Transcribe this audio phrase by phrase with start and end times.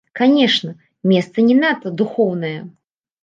[0.19, 0.69] Канешне,
[1.11, 2.57] месца не надта духоўнае.